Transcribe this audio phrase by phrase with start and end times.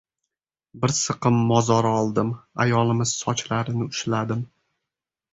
[0.83, 2.31] Bir siqim mozor oldim—
[2.65, 4.41] ayolimiz sochlarini ushladim...